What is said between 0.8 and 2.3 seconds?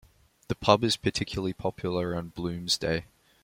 is particularly popular on